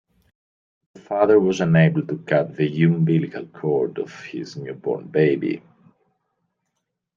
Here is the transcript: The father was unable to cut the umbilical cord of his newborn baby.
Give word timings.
The 0.95 0.99
father 0.99 1.39
was 1.39 1.61
unable 1.61 2.01
to 2.07 2.17
cut 2.17 2.55
the 2.55 2.81
umbilical 2.85 3.45
cord 3.45 3.99
of 3.99 4.11
his 4.23 4.57
newborn 4.57 5.09
baby. 5.09 5.61